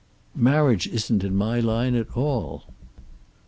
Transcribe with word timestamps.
"Marriage 0.33 0.87
isn't 0.87 1.23
in 1.23 1.35
my 1.35 1.59
line 1.59 1.93
at 1.93 2.17
all." 2.17 2.63